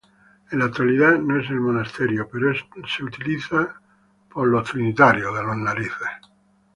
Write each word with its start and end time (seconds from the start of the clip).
En 0.49 0.57
la 0.57 0.65
actualidad 0.65 1.19
no 1.19 1.39
es 1.39 1.47
un 1.51 1.59
monasterio, 1.59 2.27
pero 2.27 2.51
es 2.51 2.65
utilizado 3.01 3.69
por 4.33 4.47
la 4.49 4.57
Orden 4.61 4.95
Trinitaria. 4.95 5.25